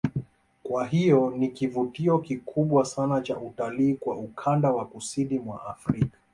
[0.63, 6.17] Kwa hiyo ni kivutio kikubwa sana cha utalii kwa ukanda wa kusini mwa Afrika